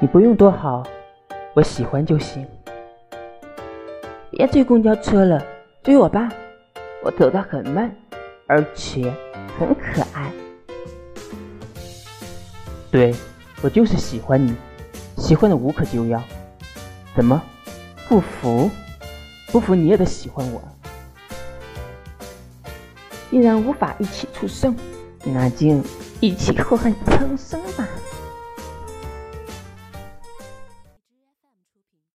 [0.00, 0.84] 你不用多好，
[1.54, 2.46] 我喜欢就行。
[4.30, 5.44] 别追公交车了，
[5.82, 6.28] 追我吧，
[7.02, 7.92] 我走得很慢，
[8.46, 9.12] 而且
[9.58, 10.30] 很可爱。
[12.92, 13.12] 对，
[13.60, 14.54] 我就是喜欢你，
[15.16, 16.22] 喜欢的无可救药。
[17.16, 17.42] 怎么，
[18.08, 18.70] 不服？
[19.50, 20.62] 不服你也得喜欢我。
[23.30, 24.76] 既然无法一起出生，
[25.24, 25.82] 那就
[26.20, 27.88] 一起祸害苍生吧。